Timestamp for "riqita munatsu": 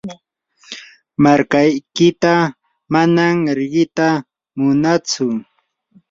3.57-5.27